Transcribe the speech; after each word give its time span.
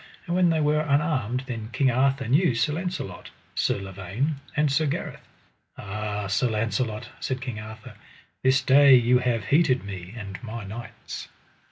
And 0.25 0.35
when 0.35 0.49
they 0.49 0.61
were 0.61 0.79
unarmed 0.81 1.43
then 1.45 1.69
King 1.71 1.91
Arthur 1.91 2.27
knew 2.27 2.55
Sir 2.55 2.73
Launcelot, 2.73 3.29
Sir 3.53 3.77
Lavaine, 3.79 4.37
and 4.55 4.71
Sir 4.71 4.87
Gareth. 4.87 5.21
Ah, 5.77 6.25
Sir 6.25 6.47
Launcelot, 6.49 7.09
said 7.19 7.39
King 7.39 7.59
Arthur, 7.59 7.93
this 8.41 8.61
day 8.63 8.95
ye 8.95 9.19
have 9.19 9.45
heated 9.45 9.83
me 9.83 10.11
and 10.17 10.41
my 10.41 10.63
knights. 10.63 11.27